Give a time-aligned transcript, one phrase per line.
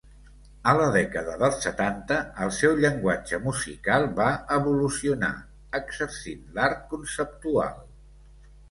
[0.69, 5.31] A la dècada dels setanta el seu llenguatge musical va evolucionar,
[5.83, 7.83] exercint l'Art conceptual.